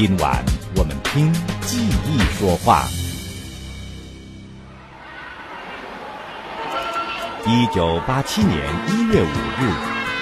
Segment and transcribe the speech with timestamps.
[0.00, 0.42] 今晚
[0.76, 1.30] 我们听
[1.60, 1.76] 记
[2.06, 2.84] 忆说话。
[7.46, 8.56] 一九八七年
[8.88, 9.70] 一月五日，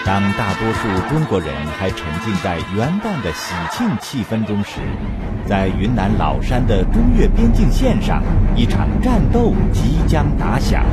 [0.04, 4.80] 当大多数中国人还沉浸在元旦的喜庆气氛中时，
[5.46, 8.20] 在云南老山的中越边境线上，
[8.56, 10.84] 一场战斗即将打响。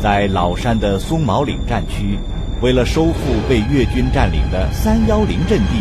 [0.00, 2.18] 在老山的松毛岭战区。
[2.60, 5.80] 为了收复被越军占领的三幺零阵地，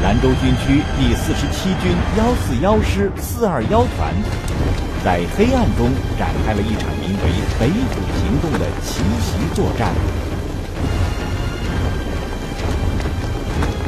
[0.00, 4.14] 兰州军区第四十七军幺四幺师四二幺团，
[5.04, 9.92] 在黑暗中展开了一场名为“北虎行动”的奇袭作战。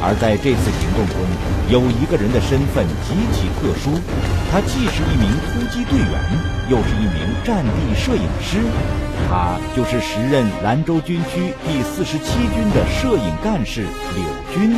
[0.01, 1.15] 而在这次行动中，
[1.69, 3.97] 有一个人的身份极其特殊，
[4.51, 6.11] 他既是一名突击队员，
[6.67, 8.59] 又是一名战地摄影师。
[9.29, 13.81] 他就是时任兰州军区第四十七军的摄影干事
[14.15, 14.75] 柳军。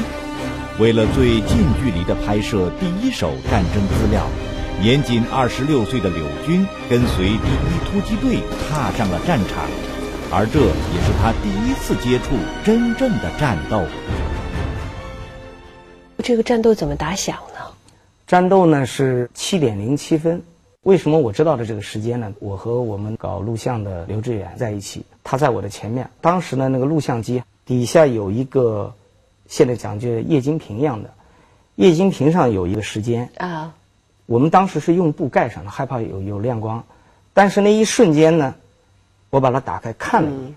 [0.80, 4.26] 为了最近距离的拍摄第一手战争资料，
[4.82, 9.66] 年仅二十六岁的柳军跟随第一突击队踏上了战场，
[10.32, 13.84] 而这也是他第一次接触真正的战斗。
[16.24, 17.60] 这个战斗怎么打响呢？
[18.28, 20.42] 战斗呢是七点零七分。
[20.86, 22.32] 为什么我知道的这个时间呢？
[22.40, 26.12] 我和我们搞录像的刘志远在一起，他在我的前面。
[26.22, 28.94] 当时呢，那个录像机底下有一个，
[29.48, 31.10] 现在讲就液晶屏一样的，
[31.74, 33.74] 液晶屏上有一个时间啊。
[34.28, 36.84] 我们当时是用布盖上的，害怕有有亮光。
[37.34, 38.54] 但是那一瞬间呢，
[39.32, 40.56] 我把它打开看了一眼，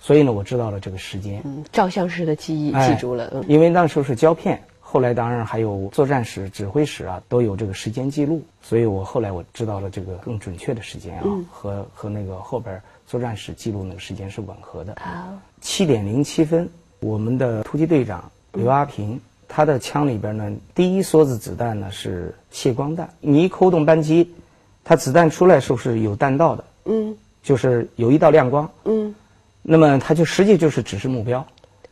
[0.00, 1.42] 所以呢，我知道了这个时间。
[1.44, 3.44] 嗯，照相式的记忆记住了。
[3.46, 4.62] 因为那时候是胶片。
[4.90, 14.96] 后来当然还有作战史、指挥史啊，都有这个时间记录，所以我后来我知道了这个更准确的时间啊，和和那个后边作战史记录那个时间是吻合的。
[14.98, 15.28] 好，
[15.60, 16.66] 七点零七分，
[17.00, 24.32] 我们的突击队长刘阿平，他的枪里边呢，第一梭子子弹呢是谢光弹，你一扣动扳机，
[24.84, 29.14] 它子弹出来时候是有弹道的，嗯，就是有一道亮光，嗯，
[29.60, 31.46] 那么它就实际就是指示目标。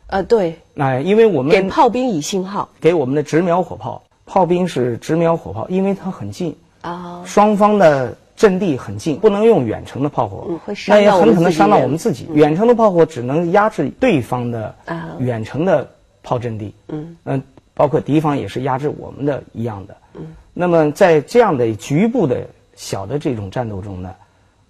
[0.07, 10.47] 呃，对，哎，因为我们给炮兵以信号，给我们的直瞄火炮，炮兵是直瞄火炮，因为它很近啊，双方的阵地很近，不能用远程的炮火，
[10.87, 12.25] 那也很可能伤到我们自己。
[12.33, 15.89] 远程的炮火只能压制对方的啊远程的
[16.23, 20.33] 炮阵地，嗯嗯，包括敌方也是压制我们的一样的，嗯。
[20.53, 24.15] 那么在这样的局部的小的这种战斗中呢，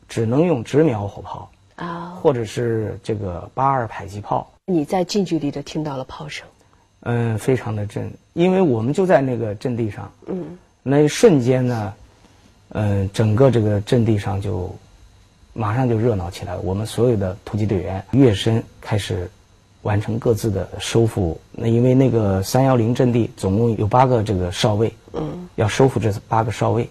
[0.09, 4.49] 只能用直瞄火炮啊，或者是这个八二迫击炮。
[4.69, 6.45] 你在近距离的听到了炮声，
[7.03, 11.93] 嗯，非常的震，因为我们就在那个阵地上，嗯，那一瞬间呢，
[12.73, 14.69] 嗯，整个这个阵地上就
[15.53, 19.31] 马上就热闹起来，我们所有的突击队员跃身开始
[19.83, 21.39] 完成各自的收复。
[21.53, 26.89] 那因为那个三幺零阵地总共有八个这个哨位，嗯，要收复这八个哨位，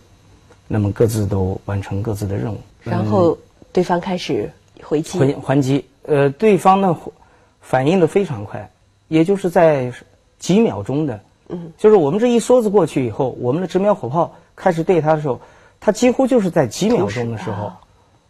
[0.67, 2.59] 那么各自都完成各自的任务。
[2.83, 3.37] 然后
[3.71, 4.51] 对方开始
[4.83, 6.99] 回击，回还击，呃，对方呢？
[7.69, 8.71] 反应的非常快，
[9.09, 9.93] 也就是在
[10.39, 15.41] 几秒钟的，嗯，就是我们这一梭子过去以后，我们的直瞄火炮开始对他的时候，
[15.81, 17.73] 他几乎就是在几秒钟的时候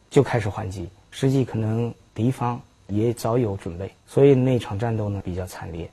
[0.09, 0.89] 就开始还击。
[1.11, 5.91] 实际可能敌方也早有准备，所以那场战斗呢比较惨烈。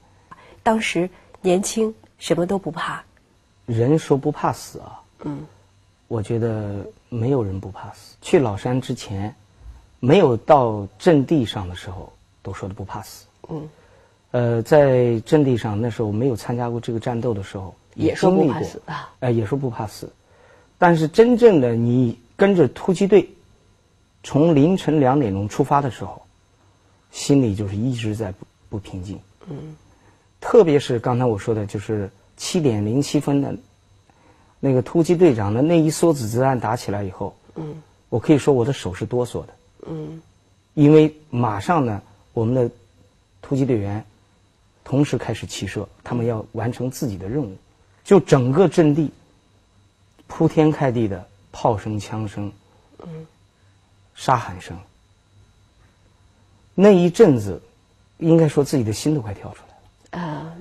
[0.63, 1.09] 当时
[1.41, 3.03] 年轻，什么都不怕。
[3.65, 5.45] 人说不怕死啊，嗯，
[6.07, 8.15] 我觉得没有人不怕死。
[8.21, 9.35] 去老山之前，
[9.99, 13.25] 没有到阵地上的时候，都说的不怕死。
[13.49, 13.69] 嗯，
[14.31, 20.11] 呃，在阵地上那时候没有参加过这个战斗的时候，也说不怕死啊，哎，也说不怕死。
[20.77, 23.29] 但是真正的你跟着突击队，
[24.23, 26.21] 从凌晨两点钟出发的时候，
[27.11, 29.19] 心里就是一直在不不平静。
[29.47, 29.75] 嗯，
[30.41, 33.55] 特别是刚才我说的，就是七点零七分的，
[34.59, 37.75] 那个突击队长的那一梭子子弹打起来以后，嗯，
[38.09, 39.53] 我可以说我的手是哆嗦的。
[39.85, 40.21] 嗯，
[40.73, 42.01] 因为马上呢，
[42.33, 42.71] 我们的。
[43.43, 44.03] 突击队员
[44.83, 47.55] 同时开始齐射，他们要完成自己的任务。
[48.03, 49.11] 就整个阵地
[50.25, 52.51] 铺天盖地的炮声、枪声、
[54.15, 54.75] 杀喊声，
[56.73, 57.61] 那一阵子，
[58.17, 60.25] 应该说自己的心都快跳出来了。
[60.25, 60.55] 啊！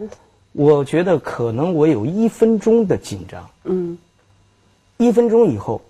[0.53, 3.51] 我觉得可能我有一分钟的紧张。
[3.65, 3.97] 嗯。
[4.99, 5.83] 一分钟以后，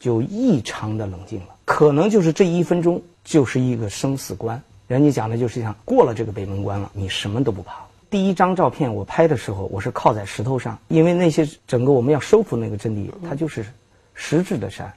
[0.00, 1.54] 就异常的冷静了。
[1.64, 4.60] 可能就是这一分钟，就是一个生死关。
[4.86, 7.84] 人家讲的就是像过了这个北门关了，你什么都不怕。
[8.08, 13.66] 第一张照片我拍的时候，我是靠在石头上，因为那些整个我们要收复那个阵地，它就是
[14.14, 14.92] 石质的山，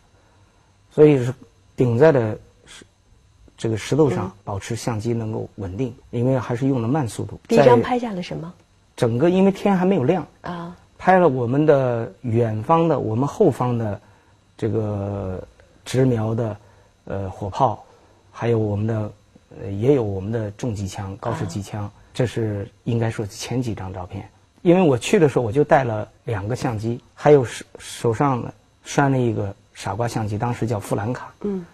[0.92, 1.34] 所以是
[1.76, 2.86] 顶在的石
[3.58, 5.94] 这个石头上，保持相机能够稳定。
[6.12, 7.40] 因为还是用了慢速度。
[7.48, 8.54] 第一张拍下了什么？
[8.96, 14.00] 整个因为天还没有亮，啊，拍了我们的远方的、我们后方的
[14.56, 15.42] 这个
[15.84, 16.58] 直瞄的
[17.06, 17.84] 呃火炮，
[18.32, 19.12] 还有我们的
[19.62, 24.30] 呃也有我们的重机枪、高射机枪，这是应该说前几张照片。
[24.62, 28.54] 因为我去的时候我就带了两个相机，还有手手上呢
[28.84, 31.34] 拴了一个傻瓜相机，当时叫富兰卡。
[31.42, 31.66] 嗯，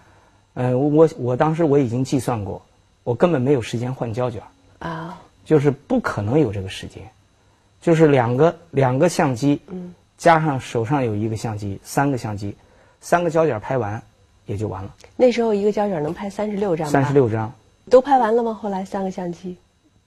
[0.53, 2.63] 呃，我我当时我已经计算过，
[3.03, 4.41] 我根本没有时间换胶卷，
[4.79, 7.09] 啊，就是不可能有这个时间，
[7.81, 12.55] 就是两个两个相机，嗯，加上手上有一个相机，三个相机，
[13.01, 14.01] 三个胶卷拍完
[14.45, 16.91] 也就完了，那时候一个胶卷能拍三十六张吧？
[16.91, 17.51] 三十六张，
[17.89, 18.53] 都拍完了吗？
[18.53, 19.57] 后来三个相机。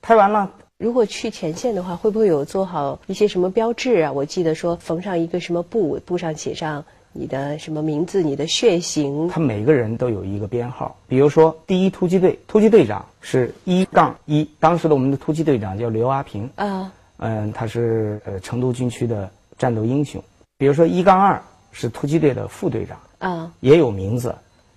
[0.00, 4.12] 拍完了，如果去前线的话，会不会有做好一些什么标志啊？
[4.12, 9.28] 我记得说缝上一个什么布，布上写上你的什么名字、你的血型。
[9.28, 19.28] 他每个人都有一个编号，比如说第一突击队突击队长是一杠一，当时的我们的突击队长叫刘阿平，啊嗯，他是呃成都军区的
[19.58, 20.22] 战斗英雄。
[20.58, 21.42] 比如说一杠二
[21.72, 24.34] 是突击队的副队长，啊也有名字，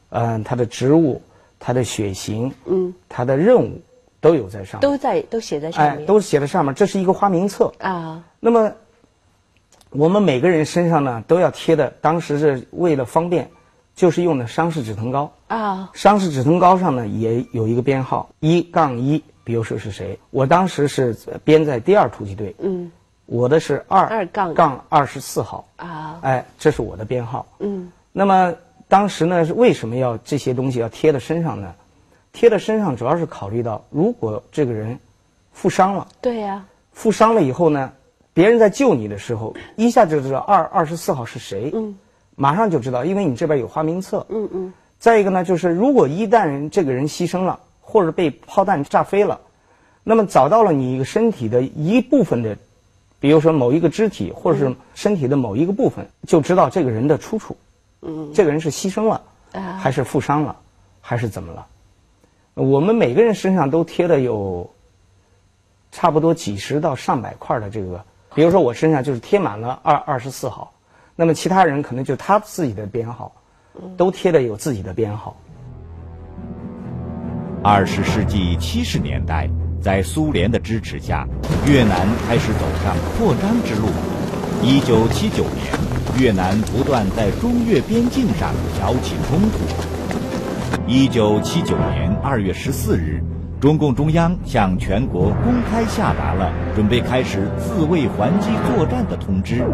[0.09, 1.21] 嗯，他的职务、
[1.63, 3.79] 他的血型、嗯，他的任务
[4.19, 6.05] 都有在上面，都在都写在上面哎，面。
[6.07, 6.73] 都写在上面。
[6.73, 7.71] 这是一个花名册。
[7.77, 8.71] 啊那么，
[9.91, 13.47] 我们每个人身上呢都要贴的，当时是为了方便，
[13.93, 15.31] 就是用的伤势止疼膏。
[15.47, 22.91] 啊伤势止疼膏上呢也有一个编号一杠一，比如说是谁，我当时是编在第二突击队，嗯
[23.27, 27.45] 我的是二二杠杠二十四号，啊哎，这是我的编号。
[27.59, 28.53] 嗯那么
[28.91, 31.73] 当时呢，是为什么要这些东西要贴在身上呢？
[32.33, 34.99] 贴在身上主要是考虑到，如果这个人
[35.53, 37.89] 负伤了，对呀、负伤了以后呢，
[38.33, 41.97] 别人在救你的时候，一下就知道二二十四号是谁，嗯
[42.35, 44.25] 马上就知道，因为你这边有花名册。
[44.27, 49.39] 嗯嗯再一个呢，就是如果一旦这个人牺牲了，或者被炮弹炸飞了，
[50.03, 52.57] 那么找到了你一个身体的一部分的，
[53.21, 57.55] 比如说某一个肢体，或者是身体的某一个部分，就知道这个人的出处。
[58.01, 59.21] 嗯这个人是牺牲了，
[59.53, 60.56] 啊还是负伤了，
[61.00, 61.65] 还是怎么了？
[62.53, 64.69] 我们每个人身上都贴了有
[65.92, 68.03] 差不多几十到上百块的这个，
[68.33, 70.74] 比如说我身上就是贴满了二二十四号，
[71.15, 73.31] 那么其他人可能就他自己的编号，
[73.95, 75.36] 都贴的有自己的编号。
[77.63, 79.48] 二十世纪七十年代，
[79.81, 81.27] 在苏联的支持下，
[81.68, 83.88] 越南开始走上扩张之路。
[84.63, 85.73] 一九七九年，
[86.19, 89.57] 越南不断在中越边境上挑起冲突。
[90.85, 93.23] 一九七九年二月十四日，
[93.59, 99.65] 中共中央向全国公开下达了准备开始自卫还击作战的通知。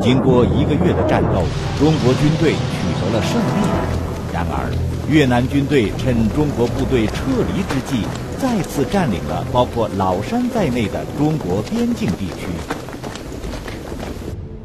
[0.00, 1.44] 经过一个月的战斗，
[1.78, 2.58] 中国军队取
[3.00, 4.32] 得了胜利。
[4.32, 4.68] 然而，
[5.08, 7.14] 越南军队趁中国部队撤
[7.54, 8.04] 离之际，
[8.42, 12.48] 再次占领了包括老山在内的中国边境地区。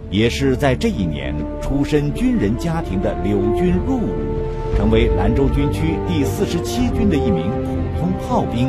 [0.09, 4.09] 也是在这一年，出身军人家庭的柳军入伍，
[4.75, 7.51] 成为兰州军区第四十七军的一名
[7.93, 8.67] 普通炮兵。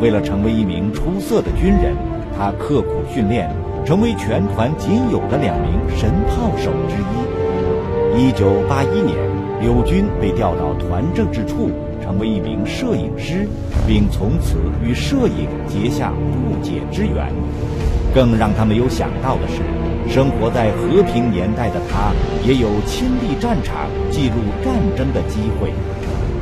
[0.00, 1.96] 为了成为一名出色的军人，
[2.38, 3.50] 他刻苦训练，
[3.84, 8.28] 成为全团仅有的两名神炮手之一。
[8.28, 9.16] 一九八一年，
[9.60, 11.72] 柳军被调到团政治处，
[12.08, 13.46] 成为一名摄影师，
[13.86, 17.30] 并从此与摄影结下不解之缘。
[18.14, 19.60] 更让他没有想到的是，
[20.10, 25.70] 生活在和平年代的他，也有亲历战场、记录战争的机会。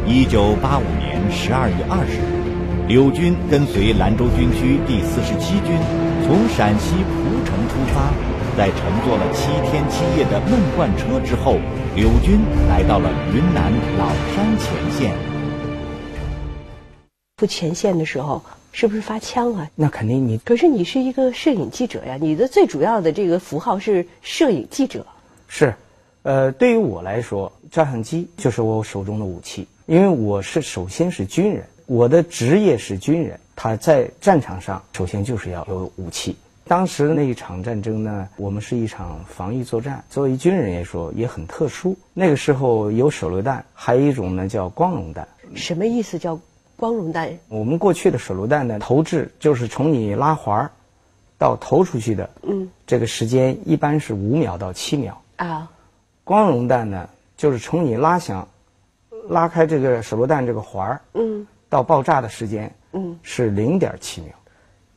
[0.07, 2.47] 一九八五年十二月二十日，
[2.87, 5.75] 柳军跟随兰州军区第四十七军
[6.23, 8.15] 从陕西蒲城出发，
[8.57, 11.59] 在乘坐了七天七夜的闷罐车之后，
[11.97, 15.26] 柳军来到了云南老山前线。
[17.39, 19.71] 赴前线的时候是不是发枪啊？
[19.75, 25.05] 那肯定你可是你是一个摄影记者呀，你的最主要的这个符号是摄影记者。
[25.47, 25.75] 是，
[26.23, 36.35] 呃，对于我来说，照相机就是我手中的武器，因为我是首先是军人，我的职业是军人，他在战场上首先就是要有武器。
[36.65, 41.95] 当时那一场战争呢，我们是一场防御作战，作为军人来说也很特殊。
[42.15, 45.29] 那个时候有手榴弹，还有一种呢叫光荣弹。
[45.55, 46.41] 什么意思叫
[46.77, 47.37] 光荣弹？
[47.49, 50.71] 我们过去的手榴弹呢，投掷就是从你拉环儿
[51.39, 55.21] 到投出去的，嗯这个时间一般是五秒到七秒。
[55.37, 55.71] 啊
[56.25, 58.47] 光荣弹呢，就是从你拉响、
[59.29, 64.31] 拉开这个手榴弹这个环儿嗯到爆炸的时间嗯，是零点七秒。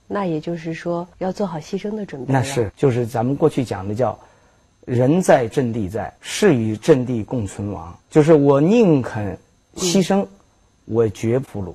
[0.08, 2.34] 那也就是说要做好牺牲的准备。
[2.34, 4.18] 那是，就是咱们过去讲的叫
[4.86, 9.38] “人在阵地在，是与阵地共存亡”，就是我宁肯
[9.76, 10.26] 牺牲，
[10.90, 11.74] 我绝不俘虏，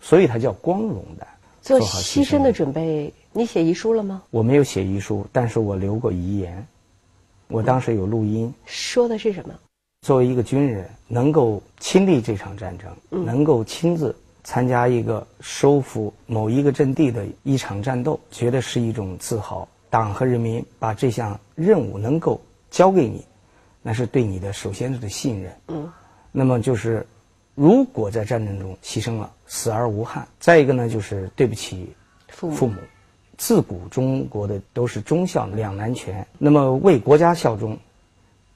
[0.00, 1.26] 所以它叫光荣的。
[1.62, 3.12] 做好牺牲的准备。
[3.32, 4.22] 你写遗书了吗？
[4.30, 6.66] 我没有写遗书，但是我留过遗言。
[7.46, 9.54] 我当时有录音，说的是什么？
[10.02, 19.66] 作为一个军人，能够亲历这场战争，能够亲自参加一个收复某一个阵地的一场战斗，觉得是一种自豪。
[19.88, 23.24] 党和人民把这项任务能够交给你，
[23.82, 25.56] 那是对你的首先是的信任。
[25.68, 25.88] 嗯。
[26.32, 27.06] 那么就是，
[27.62, 30.26] 如果在战争中牺牲了，死而无憾。
[30.40, 31.94] 再一个呢，就是对不起
[32.26, 32.74] 父母。
[33.38, 37.78] 自古中国的都是忠孝两难全，那么为国家效忠，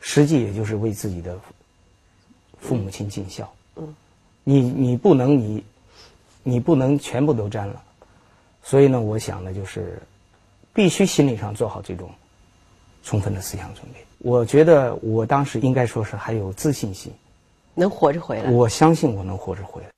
[0.00, 1.38] 实际也就是为自己的
[2.58, 3.48] 父母亲尽孝。
[3.76, 3.94] 嗯，
[4.42, 5.62] 你你不能你，
[6.42, 7.80] 你不能全部都沾了，
[8.60, 10.02] 所以呢，我想呢，就是
[10.74, 12.10] 必须心理上做好这种
[13.04, 14.04] 充分的思想准备。
[14.18, 17.12] 我觉得我当时应该说是还有自信心，
[17.76, 18.50] 能活着回来。
[18.50, 19.88] 我相信我能活着回来。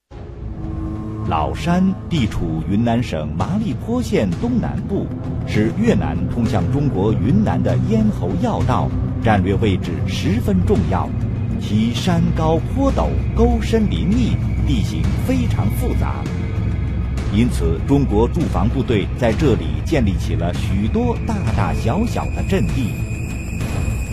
[1.29, 5.07] 老山地处云南省麻栗坡县东南部，
[5.47, 8.89] 是越南通向中国云南的咽喉要道，
[9.23, 11.09] 战略位置十分重要。
[11.61, 16.23] 其山高坡陡、沟深林密，地形非常复杂，
[17.35, 22.93] 因此中国驻防部队在这里建立起了许多大大小小的阵地。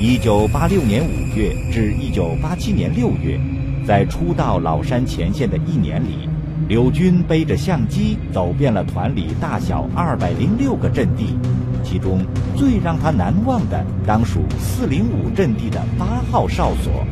[0.02, 3.40] 一九八六年五月至一九八七年六月，
[3.86, 6.30] 在初到老山前线的一年里。
[6.68, 11.38] 柳军背着相机走遍了团里大小二百零六个阵地，
[11.84, 12.26] 其中
[12.56, 17.06] 最让他难忘的当属四零五阵地的八号哨所。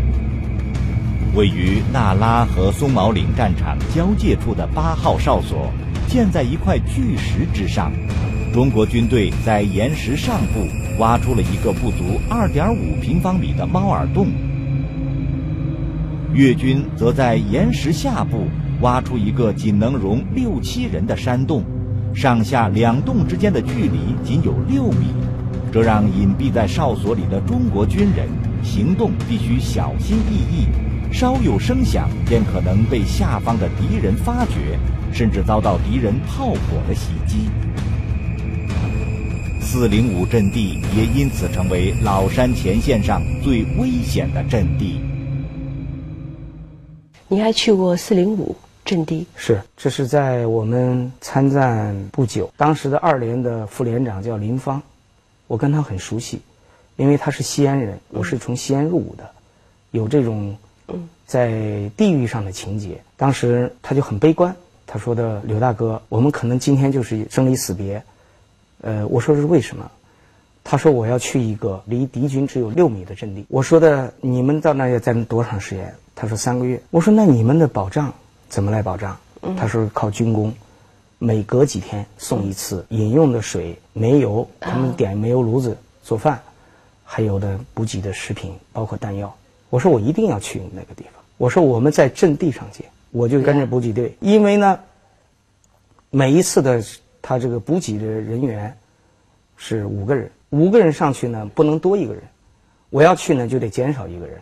[1.35, 5.71] 位于那拉和松毛岭战场交界处的八号哨所，
[6.07, 7.91] 建在一块巨石之上。
[8.51, 10.65] 中国军队在岩石上部
[10.99, 14.27] 挖出了一个不足二点五平方米的猫耳洞，
[16.33, 18.47] 越军则在岩石下部。
[18.81, 21.63] 挖出一个仅能容六七人的山洞，
[22.13, 25.05] 上下两洞之间的距离仅有六米，
[25.71, 28.27] 这让隐蔽在哨所里的中国军人
[28.61, 34.77] 行动必须小心翼翼，稍有声响便可能被下方的敌人发觉，
[35.13, 37.47] 甚至遭到敌人炮火的袭击。
[39.61, 44.99] 四零五阵地也因此成为老山前线上最危险的阵地。
[47.33, 48.55] 你还去过四零五？
[48.85, 54.79] 阵地是，这是在我们参战不久，当时的二连的副连长叫林芳，
[55.47, 56.41] 我跟他很熟悉，
[56.95, 59.27] 因为他是西安人，我是从西安入伍的，
[59.89, 60.55] 有这种
[61.25, 63.01] 在地域上的情节。
[63.17, 68.03] 当时他就很悲观，他说的刘大哥，我们可能今天就是生离死别。
[68.81, 69.89] 呃，我说是为什么？
[70.63, 73.43] 他说我要去一个离敌军只有六米的阵地。
[73.49, 75.95] 我说的你们到那要站多长时间？
[76.15, 76.81] 他说三个月。
[76.89, 78.13] 我说那你们的保障？
[78.49, 79.17] 怎么来保障？
[79.57, 80.53] 他说靠军工，
[81.17, 86.39] 每隔几天送一次饮用的水、煤油，他们点煤油炉子做饭，
[87.03, 89.35] 还有的补给的食品，包括弹药。
[89.69, 91.21] 我说我一定要去那个地方。
[91.37, 94.79] 我说我们在阵地上见，我就跟着补给队，因为呢，
[96.11, 96.81] 每一次的
[97.21, 98.77] 他这个补给的人员
[99.57, 102.21] 是五个人，五个人上去呢不能多一个人，
[102.91, 104.39] 我要去呢就得减少一个人。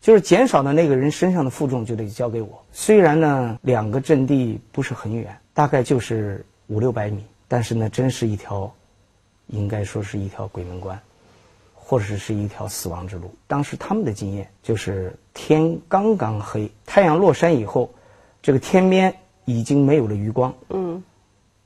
[0.00, 2.64] 就是减少的那个人身上的负重就得交给我。
[2.72, 8.72] 虽然呢，两个阵地不是很远，大概就是五六百米，但是呢，真是一条，
[9.48, 10.98] 应该说是一条鬼门关，
[11.74, 13.34] 或者是一条死亡之路。
[13.46, 17.92] 当时他们的经验就是，天刚刚黑，太阳落山以后，
[18.40, 19.14] 这个天边
[19.44, 20.54] 已经没有了余光。
[20.70, 21.02] 嗯，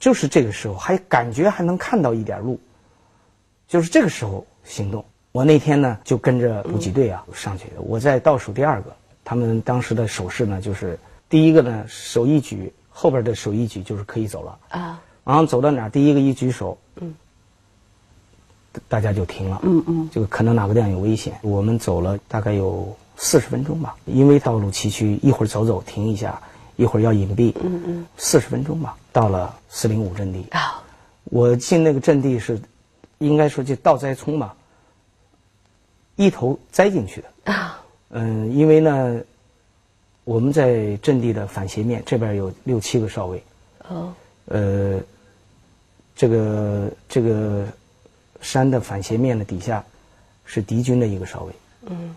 [0.01, 2.59] 就是这个时候还感觉还能看到一点路，
[3.69, 5.05] 就是这个时候行动。
[5.35, 8.95] 我那天呢就跟着补给队啊上去，我在倒数第二个。
[9.25, 10.97] 他们当时的手势呢就是
[11.29, 15.03] 第一个呢手一举，后边的手一举就是可以走了啊。
[15.25, 17.13] 然后走到哪，第一个一举手，嗯，
[18.87, 21.35] 大家就停了，嗯嗯，就可能哪个地方有危险。
[21.43, 26.41] 我们走了大概有四十分钟吧，因为道路崎岖，一会儿走走停一下，
[26.77, 30.81] 一会儿要隐蔽，嗯嗯，四十分钟吧，到了四零五阵地啊。
[31.25, 32.61] 我进那个阵地是，
[33.19, 34.55] 应该说就倒栽葱吧。
[36.17, 37.53] 一头栽进去的。
[37.53, 39.21] 啊，嗯，因为呢，
[40.25, 43.43] 我们在阵地的反斜面这边有六七个哨位，
[43.89, 44.15] 哦，
[44.47, 45.01] 呃，
[46.17, 47.67] 这个这个
[48.41, 49.85] 山的反斜面的底下
[50.45, 51.53] 是敌军的一个哨位，
[51.87, 52.15] 嗯，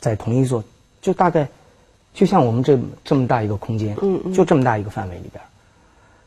[0.00, 0.62] 在同一座，
[1.00, 1.48] 就大概
[2.12, 5.42] 就像我们这这么大一个空间，嗯嗯，就这么大一个范围里边，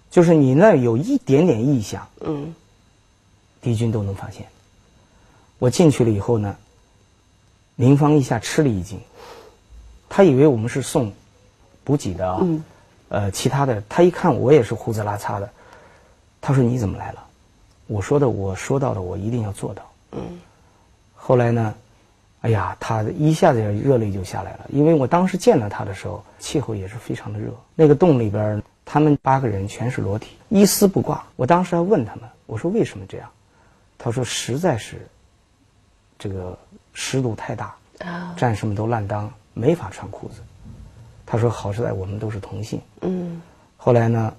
[0.09, 2.55] 就是你那有一点点异响，嗯，
[3.61, 4.47] 敌军都能发现。
[5.59, 6.55] 我进去了以后呢。
[7.75, 9.00] 林芳一下吃了一惊，
[10.10, 11.12] 他以为我们是送
[11.84, 12.41] 补给的啊，
[13.10, 15.50] 呃，其他的他一看我也是胡子拉碴的，
[16.41, 17.24] 他说你怎么来了？
[17.88, 19.84] 我说的我说到的我一定要做到。
[20.12, 20.39] 嗯。
[21.13, 21.74] 后来呢，
[22.41, 27.51] 哎呀，他一下子热泪就下来了，因为我当时见到他的时候，气候也是非常的热。
[27.74, 31.25] 那个洞里边，他们八个人全是裸体，一丝不挂。
[31.36, 33.29] 我当时还问他们，我说为什么这样？
[33.98, 35.08] 他说实在是
[36.20, 36.58] 这个
[36.95, 37.75] 湿度太大，
[38.35, 40.41] 战士们都烂裆，没法穿裤子。
[41.27, 42.81] 他说好在我们都是同性。
[43.01, 43.39] 嗯。
[43.77, 44.33] 后来呢，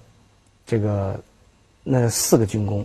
[0.66, 1.20] 这个
[1.84, 2.84] 那四个军工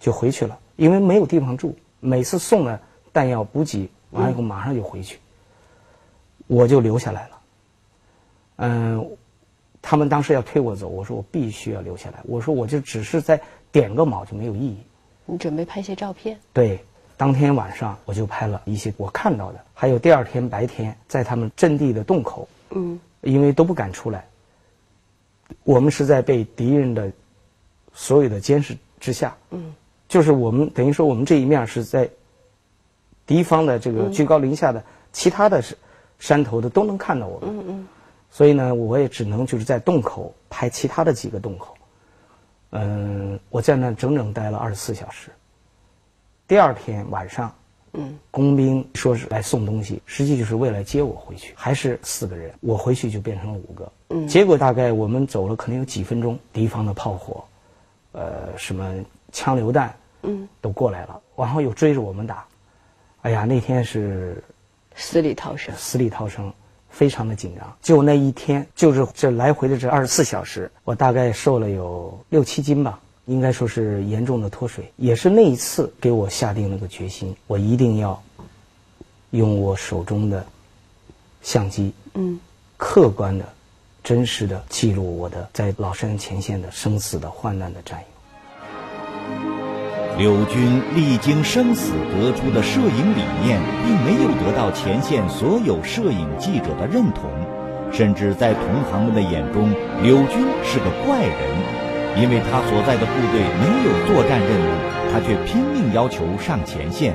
[0.00, 1.76] 就回去了，因为没有地方住。
[2.00, 2.80] 每次送了
[3.12, 5.18] 弹药补给完了以后，马上就回去，
[6.46, 7.38] 我就留下来了。
[8.56, 9.10] 嗯，
[9.82, 12.20] 他们当时要推我走，我说我必须要留下来。
[12.24, 13.40] 我说我就只是在
[13.72, 14.78] 点个卯就没有意义。
[15.24, 16.38] 你准备拍些照片？
[16.52, 16.82] 对，
[17.16, 22.48] 当天晚上我就拍了一些我看到的，还有第二天白天在他们阵地的洞口。
[22.70, 22.98] 嗯。
[23.22, 24.24] 因为都不敢出来，
[25.64, 27.10] 我们是在被敌人的
[27.92, 29.36] 所有的监视之下。
[29.50, 29.74] 嗯。
[30.08, 32.08] 就是我们等于说，我们这一面是在
[33.26, 35.76] 敌方的这个居高临下的其他的山
[36.18, 37.58] 山头的都能看到我们。
[37.58, 37.88] 嗯嗯。
[38.30, 41.74] 所以呢，我也只能就是在洞口拍其他的几个洞口。
[42.70, 45.30] 嗯，我在那整整待了二十四小时。
[46.48, 47.52] 第二天晚上，
[47.92, 53.92] 嗯，工兵说是来送东西，实际就是为了接我回去，还是四个人，我回去就变成了五个。
[54.10, 54.28] 嗯。
[54.28, 57.44] 结果大概我们走了可能有几分钟，敌方的炮火，
[58.12, 59.04] 呃，什么？
[59.32, 62.46] 枪榴弹，嗯，都过来了，然后又追着我们打，
[63.22, 64.42] 哎呀，那天是
[64.94, 66.50] 死里逃生，死里逃生，
[66.88, 67.76] 非常的紧张。
[67.82, 74.90] 就那一天，就是这来回的这二十四小时，我大概瘦了有六七斤吧，应该说是严重的脱水。
[74.96, 78.20] 也是那一次给我下定了个决心，我一定要
[79.30, 80.44] 用我手中的
[81.42, 82.40] 相机，嗯，
[82.76, 83.44] 客观的、
[84.02, 88.06] 真实的记录我的在老山前线的生死的患难的战友。
[90.18, 97.30] 柳军历经生死得出的摄影理念，并没有得到前线所有摄影记者的认同，
[97.92, 99.70] 甚至在同行们的眼中，
[100.02, 101.75] 柳军是个怪人，
[102.16, 104.68] 因为他所在的部队没有作战任务，
[105.12, 107.14] 他却拼命要求上前线。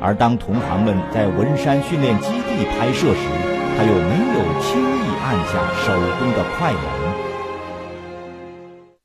[0.00, 3.28] 而当同行们在文山训练基地拍摄时，
[3.76, 6.82] 他又没有轻易按下手中的快门。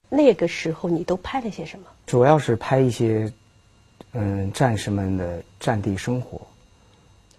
[0.09, 1.85] 那个时候你都拍了些什么？
[2.07, 3.31] 主要是拍一些，
[4.13, 6.41] 嗯，战士们的战地生活，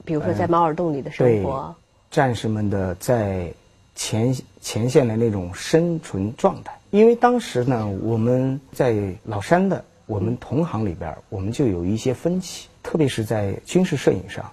[0.04, 1.74] 比如说在猫耳洞里的生活，
[2.08, 3.52] 战士们的在
[3.96, 6.72] 前前线的那种生存状态。
[6.90, 14.50] 因为当时呢，我们在老山的我们同行里边，我们就有一些分歧，特别是在军事摄影上，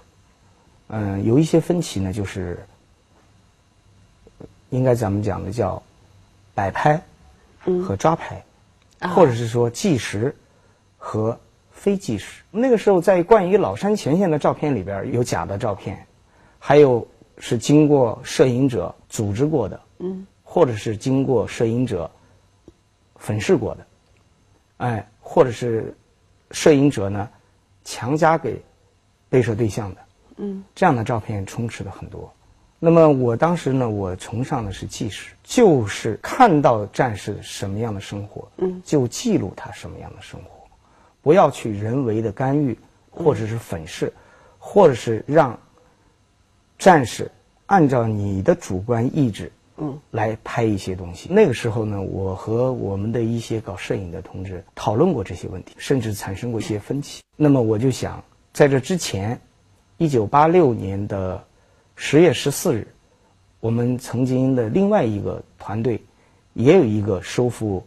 [0.88, 2.58] 嗯，有一些分歧呢，就是
[4.70, 5.82] 应该咱们讲的叫
[6.54, 7.00] 摆拍。
[7.84, 8.42] 和抓拍，
[9.14, 10.34] 或者是说计时
[10.96, 11.38] 和
[11.70, 12.42] 非计时。
[12.50, 16.06] 那个时候，在关于老山前线的照片里边，有假的照片，
[16.58, 22.10] 还有是经过摄影者组织过的，嗯，或者是经过摄影者
[23.18, 23.86] 粉饰过的，
[24.78, 25.94] 哎，或者是
[26.52, 27.28] 摄影者呢
[27.84, 28.58] 强加给
[29.28, 30.00] 被摄对象的，
[30.36, 32.32] 嗯，这样的照片充斥了很多。
[32.78, 40.64] 那么我当时呢，我崇尚的是纪实，就是看到战士什么样的生活，嗯，就记录他什么样的生活，
[41.20, 42.78] 不要去人为的干预，
[43.10, 44.12] 或者是粉饰，
[44.58, 45.58] 或者是让
[46.78, 47.28] 战士
[47.66, 51.28] 按照你的主观意志，嗯，来拍一些东西。
[51.32, 57.22] 那个时候呢，我和我们的一些搞摄影的同志讨论过这些问题，甚至产生过一些分歧。
[57.36, 59.40] 那么我就想，在这之前，
[59.96, 61.42] 一九八六年的。
[62.00, 62.86] 十月十四日，
[63.58, 66.00] 我们曾经的另外一个团队，
[66.54, 67.84] 也有一个收复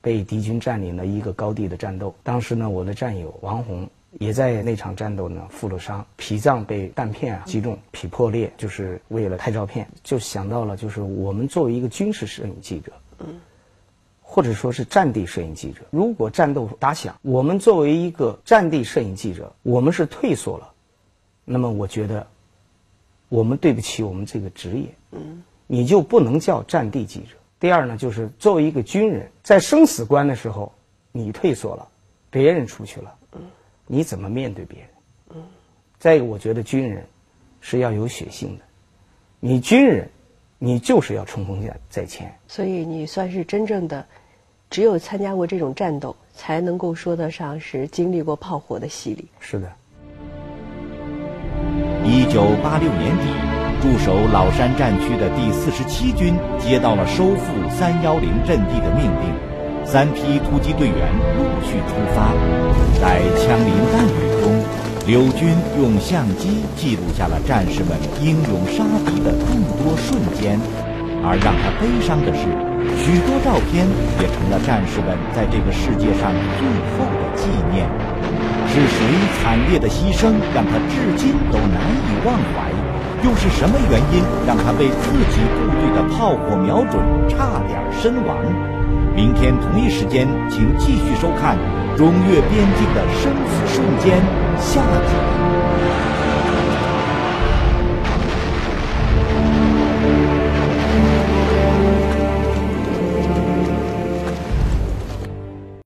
[0.00, 2.14] 被敌军占领的一个高地的战斗。
[2.22, 8.52] 当时呢，我的战友王红也在那场战斗呢负了伤，脾脏被弹片啊击中，脾破裂。
[8.56, 13.40] 就是为了拍照片，就想到了，就是我们作为一个军事摄影记者，嗯，
[14.20, 20.72] 或者说是战地摄影记者，如果战斗打响，我们作为一个战地摄影记者，我们是退缩了，
[21.44, 22.26] 那么我觉得。
[23.28, 27.36] 我们对不起我们这个职业，嗯，你就不能叫战地记者。
[27.58, 30.72] 第二呢，就是作为一个军人，在生死关的时候，
[31.10, 31.88] 你退缩了，
[32.30, 33.40] 别人出去了，嗯，
[33.86, 34.88] 你怎么面对别人？
[35.34, 35.42] 嗯，
[35.98, 37.04] 再一个，我觉得军人
[37.60, 38.64] 是要有血性的，
[39.40, 40.08] 你军人，
[40.58, 42.32] 你就是要冲锋在在前。
[42.48, 44.06] 所以你算是真正的，
[44.70, 49.26] 只有参加过这种战斗，才能够说得上是经历过炮火的洗礼。
[49.40, 49.72] 是的。
[52.04, 53.24] 一九八六年底，
[53.82, 59.55] 驻守老山战区的第四十七军接到了收复三幺零阵地的命令，
[59.86, 60.98] 三批突击队员
[61.38, 62.34] 陆续出发，
[63.00, 64.60] 在枪林弹雨中，
[65.06, 70.58] 柳军用相机记录下了战士们英勇杀敌的众多瞬间。
[71.22, 72.44] 而让他悲伤的是，
[72.98, 73.86] 许多照片
[74.18, 76.66] 也成了战士们在这个世界上最
[76.98, 77.86] 后的纪念。
[78.66, 79.06] 是谁
[79.38, 82.74] 惨烈的牺牲让他至今都难以忘怀？
[83.22, 88.36] 又是什么原因让他被自己部队的炮火瞄准，差点身亡？
[89.14, 91.56] 明天同一时间，请继续收看
[91.96, 94.20] 《中越边境的生死瞬间》
[94.60, 96.15] 下集。